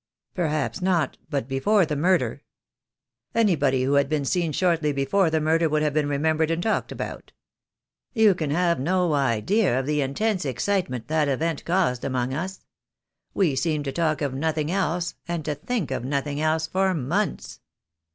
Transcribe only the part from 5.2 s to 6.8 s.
the murder would have been remembered and